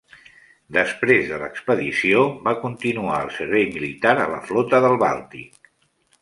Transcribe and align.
Després 0.77 1.27
de 1.31 1.37
l'expedició, 1.41 2.23
va 2.47 2.53
continuar 2.63 3.19
el 3.27 3.29
servei 3.37 3.69
militar 3.77 4.15
a 4.23 4.27
la 4.33 4.41
Flota 4.49 4.81
del 4.87 4.99
Bàltic. 5.07 5.71